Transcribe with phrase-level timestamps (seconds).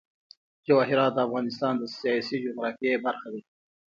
[0.67, 3.41] جواهرات د افغانستان د سیاسي جغرافیه برخه ده.